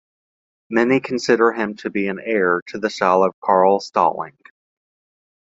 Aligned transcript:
Many 0.71 0.99
consider 0.99 1.51
him 1.51 1.75
to 1.75 1.91
be 1.91 2.07
an 2.07 2.19
heir 2.19 2.63
to 2.69 2.79
the 2.79 2.89
style 2.89 3.21
of 3.21 3.39
Carl 3.39 3.79
Stalling. 3.79 4.35